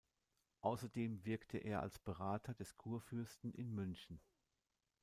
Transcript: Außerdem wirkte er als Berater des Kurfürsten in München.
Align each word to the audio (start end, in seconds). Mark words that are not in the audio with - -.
Außerdem 0.61 1.25
wirkte 1.25 1.59
er 1.59 1.83
als 1.83 1.99
Berater 1.99 2.55
des 2.55 2.75
Kurfürsten 2.75 3.53
in 3.53 3.71
München. 3.75 4.19